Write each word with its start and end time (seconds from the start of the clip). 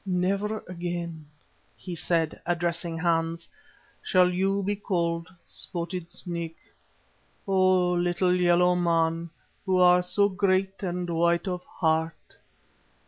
"Never 0.03 0.63
again," 0.67 1.27
he 1.77 1.93
said, 1.93 2.41
addressing 2.47 2.97
Hans, 2.97 3.47
"shall 4.01 4.33
you 4.33 4.63
be 4.63 4.75
called 4.75 5.27
Spotted 5.45 6.09
Snake, 6.09 6.57
O 7.47 7.91
little 7.91 8.33
yellow 8.33 8.73
man 8.73 9.29
who 9.63 9.77
are 9.77 10.01
so 10.01 10.27
great 10.27 10.81
and 10.81 11.07
white 11.07 11.47
of 11.47 11.63
heart. 11.65 12.35